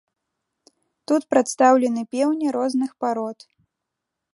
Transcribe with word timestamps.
Тут 1.11 1.21
прадстаўлены 1.35 2.01
пеўні 2.17 2.47
розных 2.59 2.91
парод. 3.05 3.39